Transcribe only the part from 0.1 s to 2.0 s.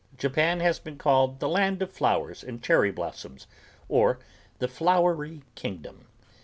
Japan has been called the land of